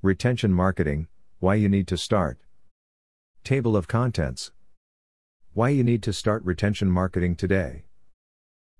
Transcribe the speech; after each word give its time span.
Retention 0.00 0.52
marketing, 0.52 1.08
why 1.40 1.56
you 1.56 1.68
need 1.68 1.88
to 1.88 1.96
start. 1.96 2.38
Table 3.42 3.76
of 3.76 3.88
contents. 3.88 4.52
Why 5.54 5.70
you 5.70 5.82
need 5.82 6.04
to 6.04 6.12
start 6.12 6.44
retention 6.44 6.88
marketing 6.88 7.34
today. 7.34 7.82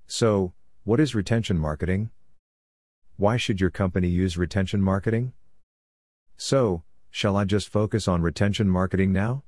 So, 0.07 0.53
what 0.85 1.01
is 1.01 1.17
retention 1.17 1.59
marketing? 1.59 2.11
Why 3.17 3.37
should 3.37 3.61
your 3.61 3.71
company 3.71 4.07
use 4.07 4.39
retention 4.39 4.81
marketing? 4.81 5.33
So, 6.37 6.85
shall 7.11 7.37
I 7.37 7.45
just 7.45 7.69
focus 7.69 8.07
on 8.07 8.23
retention 8.23 8.69
marketing 8.69 9.13
now? 9.13 9.43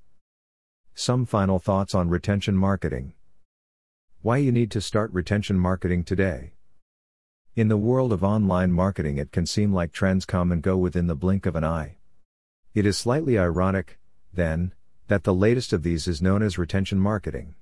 Some 0.97 1.25
final 1.25 1.61
thoughts 1.61 1.95
on 1.95 2.09
retention 2.09 2.57
marketing. 2.57 3.13
Why 4.23 4.39
you 4.39 4.51
need 4.51 4.73
to 4.73 4.81
start 4.81 5.13
retention 5.13 5.57
marketing 5.57 6.03
today. 6.03 6.55
In 7.61 7.69
the 7.69 7.77
world 7.77 8.11
of 8.11 8.25
online 8.25 8.73
marketing, 8.73 9.19
it 9.19 9.33
can 9.33 9.45
seem 9.45 9.71
like 9.71 9.93
trends 9.93 10.25
come 10.25 10.51
and 10.51 10.63
go 10.63 10.79
within 10.79 11.09
the 11.09 11.15
blink 11.15 11.45
of 11.45 11.55
an 11.55 11.63
eye. 11.63 11.97
It 12.73 12.87
is 12.87 12.97
slightly 12.97 13.39
ironic, 13.39 13.99
then, 14.33 14.73
that 15.09 15.25
the 15.25 15.35
latest 15.35 15.75
of 15.75 15.83
these 15.83 16.09
is 16.09 16.23
known 16.23 16.43
as 16.43 16.57
retention 16.57 16.99
marketing. 16.99 17.55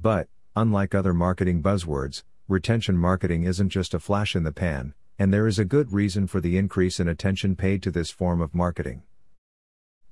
But, 0.00 0.28
unlike 0.56 0.94
other 0.94 1.12
marketing 1.12 1.62
buzzwords, 1.62 2.22
retention 2.48 2.96
marketing 2.96 3.42
isn't 3.42 3.68
just 3.68 3.92
a 3.92 4.00
flash 4.00 4.34
in 4.34 4.44
the 4.44 4.50
pan, 4.50 4.94
and 5.18 5.30
there 5.30 5.46
is 5.46 5.58
a 5.58 5.66
good 5.66 5.92
reason 5.92 6.26
for 6.26 6.40
the 6.40 6.56
increase 6.56 6.98
in 6.98 7.06
attention 7.06 7.54
paid 7.54 7.82
to 7.82 7.90
this 7.90 8.10
form 8.10 8.40
of 8.40 8.54
marketing. 8.54 9.02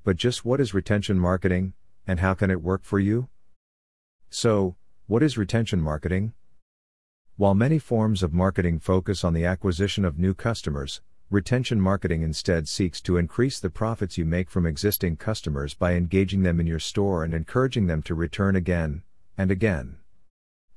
But 0.04 0.18
just 0.18 0.45
what 0.45 0.60
is 0.60 0.74
retention 0.74 1.18
marketing, 1.18 1.73
and 2.06 2.20
how 2.20 2.34
can 2.34 2.51
it 2.51 2.60
work 2.60 2.84
for 2.84 2.98
you? 2.98 3.30
So, 4.28 4.76
what 5.06 5.23
is 5.23 5.38
retention 5.38 5.80
marketing? 5.80 6.34
While 7.40 7.54
many 7.54 7.78
forms 7.78 8.22
of 8.22 8.34
marketing 8.34 8.80
focus 8.80 9.24
on 9.24 9.32
the 9.32 9.46
acquisition 9.46 10.04
of 10.04 10.18
new 10.18 10.34
customers, 10.34 11.00
retention 11.30 11.80
marketing 11.80 12.20
instead 12.20 12.68
seeks 12.68 13.00
to 13.00 13.16
increase 13.16 13.58
the 13.58 13.70
profits 13.70 14.18
you 14.18 14.26
make 14.26 14.50
from 14.50 14.66
existing 14.66 15.16
customers 15.16 15.72
by 15.72 15.95
engaging 15.95 16.42
them 16.42 16.60
in 16.60 16.66
your 16.66 16.78
store 16.78 17.24
and 17.24 17.32
encouraging 17.32 17.87
them 17.87 18.02
to 18.02 18.15
return 18.15 18.56
again 18.56 19.04
and 19.38 19.50
again. 19.50 19.96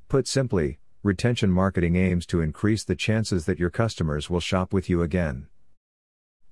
Put 0.07 0.25
simply, 0.25 0.79
retention 1.03 1.51
marketing 1.51 1.97
aims 1.97 2.25
to 2.27 2.39
increase 2.39 2.85
the 2.85 2.95
chances 2.95 3.43
that 3.43 3.59
your 3.59 3.69
customers 3.69 4.29
will 4.29 4.39
shop 4.39 4.71
with 4.71 4.89
you 4.89 5.01
again. 5.01 5.47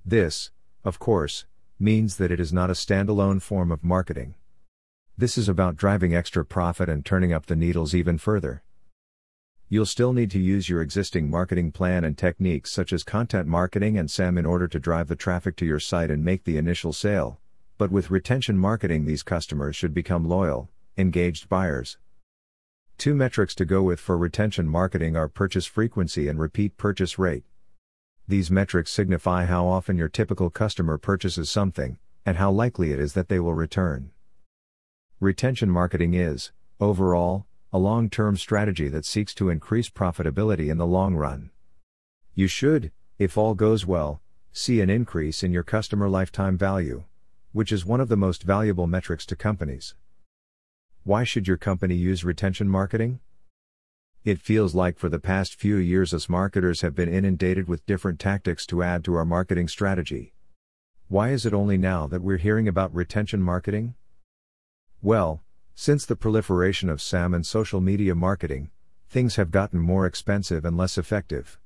This, 0.03 0.51
of 0.83 0.99
course, 0.99 1.45
means 1.79 2.17
that 2.17 2.31
it 2.31 2.41
is 2.41 2.51
not 2.51 2.69
a 2.69 2.73
standalone 2.73 3.41
form 3.41 3.71
of 3.71 3.81
marketing. 3.81 4.35
This 5.17 5.37
is 5.37 5.47
about 5.47 5.77
driving 5.77 6.13
extra 6.13 6.43
profit 6.43 6.89
and 6.89 7.05
turning 7.05 7.31
up 7.31 7.45
the 7.45 7.55
needles 7.55 7.95
even 7.95 8.17
further. 8.17 8.61
You'll 9.73 9.85
still 9.85 10.11
need 10.11 10.29
to 10.31 10.37
use 10.37 10.67
your 10.67 10.81
existing 10.81 11.29
marketing 11.29 11.71
plan 11.71 12.03
and 12.03 12.17
techniques 12.17 12.73
such 12.73 12.91
as 12.91 13.05
content 13.05 13.47
marketing 13.47 13.97
and 13.97 14.11
SEM 14.11 14.37
in 14.37 14.45
order 14.45 14.67
to 14.67 14.79
drive 14.81 15.07
the 15.07 15.15
traffic 15.15 15.55
to 15.55 15.65
your 15.65 15.79
site 15.79 16.11
and 16.11 16.25
make 16.25 16.43
the 16.43 16.57
initial 16.57 16.91
sale. 16.91 17.39
But 17.77 17.89
with 17.89 18.11
retention 18.11 18.57
marketing, 18.57 19.05
these 19.05 19.23
customers 19.23 19.77
should 19.77 19.93
become 19.93 20.27
loyal, 20.27 20.69
engaged 20.97 21.47
buyers. 21.47 21.97
Two 22.97 23.15
metrics 23.15 23.55
to 23.55 23.63
go 23.63 23.81
with 23.81 24.01
for 24.01 24.17
retention 24.17 24.67
marketing 24.67 25.15
are 25.15 25.29
purchase 25.29 25.67
frequency 25.67 26.27
and 26.27 26.37
repeat 26.37 26.75
purchase 26.75 27.17
rate. 27.17 27.45
These 28.27 28.51
metrics 28.51 28.91
signify 28.91 29.45
how 29.45 29.67
often 29.67 29.97
your 29.97 30.09
typical 30.09 30.49
customer 30.49 30.97
purchases 30.97 31.49
something, 31.49 31.97
and 32.25 32.35
how 32.35 32.51
likely 32.51 32.91
it 32.91 32.99
is 32.99 33.13
that 33.13 33.29
they 33.29 33.39
will 33.39 33.53
return. 33.53 34.11
Retention 35.21 35.69
marketing 35.69 36.13
is, 36.13 36.51
overall, 36.81 37.45
a 37.73 37.79
long 37.79 38.09
term 38.09 38.35
strategy 38.35 38.89
that 38.89 39.05
seeks 39.05 39.33
to 39.33 39.49
increase 39.49 39.89
profitability 39.89 40.69
in 40.69 40.77
the 40.77 40.85
long 40.85 41.15
run. 41.15 41.51
You 42.35 42.47
should, 42.47 42.91
if 43.17 43.37
all 43.37 43.53
goes 43.53 43.85
well, 43.85 44.21
see 44.51 44.81
an 44.81 44.89
increase 44.89 45.41
in 45.41 45.53
your 45.53 45.63
customer 45.63 46.09
lifetime 46.09 46.57
value, 46.57 47.05
which 47.53 47.71
is 47.71 47.85
one 47.85 48.01
of 48.01 48.09
the 48.09 48.17
most 48.17 48.43
valuable 48.43 48.87
metrics 48.87 49.25
to 49.27 49.37
companies. 49.37 49.95
Why 51.03 51.23
should 51.23 51.47
your 51.47 51.57
company 51.57 51.95
use 51.95 52.25
retention 52.25 52.67
marketing? 52.67 53.21
It 54.25 54.41
feels 54.41 54.75
like 54.75 54.99
for 54.99 55.07
the 55.07 55.17
past 55.17 55.55
few 55.55 55.77
years, 55.77 56.13
us 56.13 56.27
marketers 56.27 56.81
have 56.81 56.93
been 56.93 57.11
inundated 57.11 57.67
with 57.67 57.85
different 57.85 58.19
tactics 58.19 58.65
to 58.67 58.83
add 58.83 59.03
to 59.05 59.15
our 59.15 59.25
marketing 59.25 59.69
strategy. 59.69 60.33
Why 61.07 61.29
is 61.29 61.45
it 61.45 61.53
only 61.53 61.77
now 61.77 62.05
that 62.07 62.21
we're 62.21 62.37
hearing 62.37 62.67
about 62.67 62.93
retention 62.93 63.41
marketing? 63.41 63.95
Well, 65.01 65.41
since 65.81 66.05
the 66.05 66.15
proliferation 66.15 66.89
of 66.89 67.01
SEM 67.01 67.33
and 67.33 67.43
social 67.43 67.81
media 67.81 68.13
marketing, 68.13 68.69
things 69.09 69.37
have 69.37 69.49
gotten 69.49 69.79
more 69.79 70.05
expensive 70.05 70.63
and 70.63 70.77
less 70.77 70.95
effective. 70.95 71.59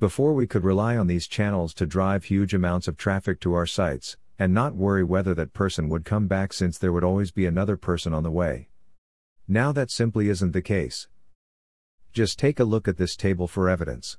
Before 0.00 0.34
we 0.34 0.48
could 0.48 0.64
rely 0.64 0.96
on 0.96 1.06
these 1.06 1.28
channels 1.28 1.72
to 1.74 1.86
drive 1.86 2.24
huge 2.24 2.52
amounts 2.52 2.88
of 2.88 2.96
traffic 2.96 3.38
to 3.42 3.54
our 3.54 3.64
sites, 3.64 4.16
and 4.40 4.52
not 4.52 4.74
worry 4.74 5.04
whether 5.04 5.34
that 5.34 5.52
person 5.52 5.88
would 5.88 6.04
come 6.04 6.26
back 6.26 6.52
since 6.52 6.78
there 6.78 6.90
would 6.90 7.04
always 7.04 7.30
be 7.30 7.46
another 7.46 7.76
person 7.76 8.12
on 8.12 8.24
the 8.24 8.30
way. 8.32 8.70
Now 9.46 9.70
that 9.70 9.92
simply 9.92 10.28
isn't 10.28 10.50
the 10.50 10.60
case. 10.60 11.06
Just 12.12 12.40
take 12.40 12.58
a 12.58 12.64
look 12.64 12.88
at 12.88 12.96
this 12.96 13.14
table 13.14 13.46
for 13.46 13.68
evidence. 13.68 14.18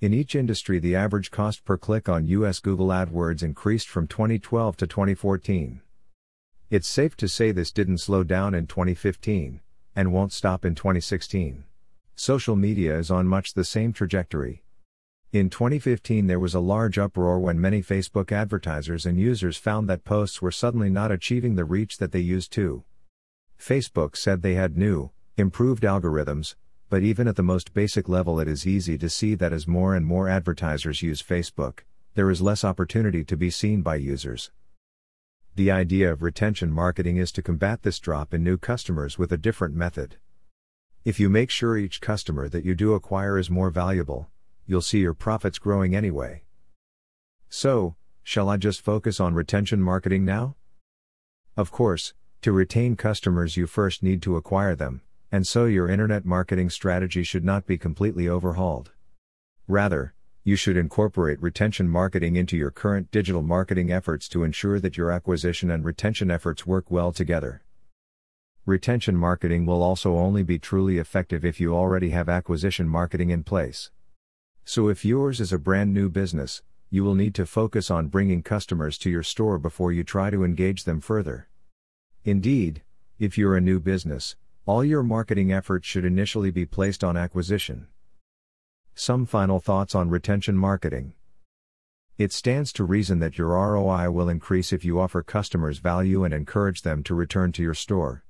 In 0.00 0.12
each 0.12 0.34
industry, 0.34 0.80
the 0.80 0.96
average 0.96 1.30
cost 1.30 1.64
per 1.64 1.76
click 1.76 2.08
on 2.08 2.26
US 2.26 2.58
Google 2.58 2.88
AdWords 2.88 3.44
increased 3.44 3.88
from 3.88 4.08
2012 4.08 4.76
to 4.78 4.88
2014. 4.88 5.82
It's 6.70 6.88
safe 6.88 7.16
to 7.16 7.26
say 7.26 7.50
this 7.50 7.72
didn't 7.72 7.98
slow 7.98 8.22
down 8.22 8.54
in 8.54 8.68
2015, 8.68 9.60
and 9.96 10.12
won't 10.12 10.32
stop 10.32 10.64
in 10.64 10.76
2016. 10.76 11.64
Social 12.14 12.54
media 12.54 12.96
is 12.96 13.10
on 13.10 13.26
much 13.26 13.54
the 13.54 13.64
same 13.64 13.92
trajectory. 13.92 14.62
In 15.32 15.50
2015, 15.50 16.28
there 16.28 16.38
was 16.38 16.54
a 16.54 16.60
large 16.60 16.96
uproar 16.96 17.40
when 17.40 17.60
many 17.60 17.82
Facebook 17.82 18.30
advertisers 18.30 19.04
and 19.04 19.18
users 19.18 19.56
found 19.56 19.88
that 19.88 20.04
posts 20.04 20.40
were 20.40 20.52
suddenly 20.52 20.88
not 20.88 21.10
achieving 21.10 21.56
the 21.56 21.64
reach 21.64 21.98
that 21.98 22.12
they 22.12 22.20
used 22.20 22.52
to. 22.52 22.84
Facebook 23.58 24.16
said 24.16 24.42
they 24.42 24.54
had 24.54 24.78
new, 24.78 25.10
improved 25.36 25.82
algorithms, 25.82 26.54
but 26.88 27.02
even 27.02 27.26
at 27.26 27.34
the 27.34 27.42
most 27.42 27.74
basic 27.74 28.08
level, 28.08 28.38
it 28.38 28.46
is 28.46 28.64
easy 28.64 28.96
to 28.96 29.08
see 29.08 29.34
that 29.34 29.52
as 29.52 29.66
more 29.66 29.96
and 29.96 30.06
more 30.06 30.28
advertisers 30.28 31.02
use 31.02 31.20
Facebook, 31.20 31.80
there 32.14 32.30
is 32.30 32.40
less 32.40 32.62
opportunity 32.62 33.24
to 33.24 33.36
be 33.36 33.50
seen 33.50 33.82
by 33.82 33.96
users. 33.96 34.52
The 35.60 35.70
idea 35.70 36.10
of 36.10 36.22
retention 36.22 36.72
marketing 36.72 37.18
is 37.18 37.30
to 37.32 37.42
combat 37.42 37.82
this 37.82 37.98
drop 37.98 38.32
in 38.32 38.42
new 38.42 38.56
customers 38.56 39.18
with 39.18 39.30
a 39.30 39.36
different 39.36 39.74
method. 39.74 40.16
If 41.04 41.20
you 41.20 41.28
make 41.28 41.50
sure 41.50 41.76
each 41.76 42.00
customer 42.00 42.48
that 42.48 42.64
you 42.64 42.74
do 42.74 42.94
acquire 42.94 43.36
is 43.36 43.50
more 43.50 43.68
valuable, 43.68 44.30
you'll 44.64 44.80
see 44.80 45.00
your 45.00 45.12
profits 45.12 45.58
growing 45.58 45.94
anyway. 45.94 46.44
So, 47.50 47.94
shall 48.22 48.48
I 48.48 48.56
just 48.56 48.80
focus 48.80 49.20
on 49.20 49.34
retention 49.34 49.82
marketing 49.82 50.24
now? 50.24 50.56
Of 51.58 51.70
course, 51.70 52.14
to 52.40 52.52
retain 52.52 52.96
customers, 52.96 53.58
you 53.58 53.66
first 53.66 54.02
need 54.02 54.22
to 54.22 54.36
acquire 54.36 54.74
them, 54.74 55.02
and 55.30 55.46
so 55.46 55.66
your 55.66 55.90
internet 55.90 56.24
marketing 56.24 56.70
strategy 56.70 57.22
should 57.22 57.44
not 57.44 57.66
be 57.66 57.76
completely 57.76 58.26
overhauled. 58.26 58.92
Rather, 59.68 60.14
you 60.50 60.56
should 60.56 60.76
incorporate 60.76 61.40
retention 61.40 61.88
marketing 61.88 62.34
into 62.34 62.56
your 62.56 62.72
current 62.72 63.08
digital 63.12 63.40
marketing 63.40 63.92
efforts 63.92 64.28
to 64.28 64.42
ensure 64.42 64.80
that 64.80 64.96
your 64.96 65.12
acquisition 65.12 65.70
and 65.70 65.84
retention 65.84 66.28
efforts 66.28 66.66
work 66.66 66.90
well 66.90 67.12
together. 67.12 67.62
Retention 68.66 69.16
marketing 69.16 69.64
will 69.64 69.80
also 69.80 70.16
only 70.16 70.42
be 70.42 70.58
truly 70.58 70.98
effective 70.98 71.44
if 71.44 71.60
you 71.60 71.72
already 71.72 72.10
have 72.10 72.28
acquisition 72.28 72.88
marketing 72.88 73.30
in 73.30 73.44
place. 73.44 73.92
So, 74.64 74.88
if 74.88 75.04
yours 75.04 75.38
is 75.40 75.52
a 75.52 75.58
brand 75.58 75.94
new 75.94 76.08
business, 76.08 76.62
you 76.90 77.04
will 77.04 77.14
need 77.14 77.36
to 77.36 77.46
focus 77.46 77.88
on 77.88 78.08
bringing 78.08 78.42
customers 78.42 78.98
to 78.98 79.08
your 79.08 79.22
store 79.22 79.56
before 79.56 79.92
you 79.92 80.02
try 80.02 80.30
to 80.30 80.42
engage 80.42 80.82
them 80.82 81.00
further. 81.00 81.48
Indeed, 82.24 82.82
if 83.20 83.38
you're 83.38 83.56
a 83.56 83.60
new 83.60 83.78
business, 83.78 84.34
all 84.66 84.84
your 84.84 85.04
marketing 85.04 85.52
efforts 85.52 85.86
should 85.86 86.04
initially 86.04 86.50
be 86.50 86.66
placed 86.66 87.04
on 87.04 87.16
acquisition. 87.16 87.86
Some 89.02 89.24
final 89.24 89.60
thoughts 89.60 89.94
on 89.94 90.10
retention 90.10 90.58
marketing. 90.58 91.14
It 92.18 92.34
stands 92.34 92.70
to 92.74 92.84
reason 92.84 93.18
that 93.20 93.38
your 93.38 93.48
ROI 93.48 94.10
will 94.10 94.28
increase 94.28 94.74
if 94.74 94.84
you 94.84 95.00
offer 95.00 95.22
customers 95.22 95.78
value 95.78 96.22
and 96.22 96.34
encourage 96.34 96.82
them 96.82 97.02
to 97.04 97.14
return 97.14 97.50
to 97.52 97.62
your 97.62 97.72
store. 97.72 98.24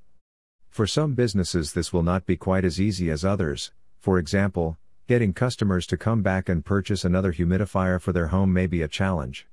For 0.69 0.87
some 0.87 1.15
businesses, 1.15 1.73
this 1.73 1.93
will 1.93 2.05
not 2.05 2.25
be 2.25 2.37
quite 2.37 2.65
as 2.65 2.81
easy 2.81 3.11
as 3.11 3.25
others. 3.25 3.73
For 3.99 4.17
example, 4.17 4.79
getting 5.09 5.33
customers 5.33 5.89
to 5.89 5.97
come 5.97 6.23
back 6.23 6.49
and 6.49 6.65
purchase 6.65 7.05
another 7.05 7.33
humidifier 7.33 8.01
for 8.01 8.13
their 8.13 8.29
home 8.29 8.53
may 8.53 8.69
be 8.69 8.81
a 8.81 8.87
challenge. 8.87 9.49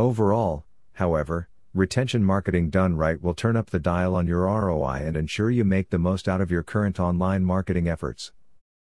Overall, 0.00 0.64
however, 0.94 1.48
retention 1.72 2.24
marketing 2.24 2.70
done 2.70 2.96
right 2.96 3.22
will 3.22 3.34
turn 3.34 3.56
up 3.56 3.70
the 3.70 3.78
dial 3.78 4.16
on 4.16 4.26
your 4.26 4.46
ROI 4.46 5.02
and 5.04 5.16
ensure 5.16 5.52
you 5.52 5.64
make 5.64 5.90
the 5.90 5.96
most 5.96 6.28
out 6.28 6.40
of 6.40 6.50
your 6.50 6.64
current 6.64 6.98
online 6.98 7.44
marketing 7.44 7.86
efforts. 7.86 8.32